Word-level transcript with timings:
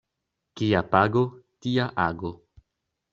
Kia 0.61 0.79
pago, 0.95 1.23
tia 1.65 1.85
ago. 2.07 2.33